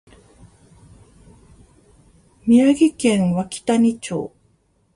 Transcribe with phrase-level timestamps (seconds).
[2.47, 4.33] 宮城県涌谷町